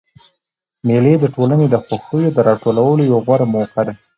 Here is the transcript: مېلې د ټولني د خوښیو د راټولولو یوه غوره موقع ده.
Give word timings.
مېلې 0.87 1.13
د 1.19 1.25
ټولني 1.35 1.65
د 1.69 1.75
خوښیو 1.85 2.33
د 2.33 2.39
راټولولو 2.49 3.01
یوه 3.09 3.19
غوره 3.25 3.45
موقع 3.55 3.81
ده. 3.87 3.93